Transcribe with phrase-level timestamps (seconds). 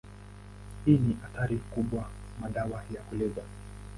[0.85, 2.05] Hii ni athari kubwa ya
[2.41, 3.43] madawa ya kulevya.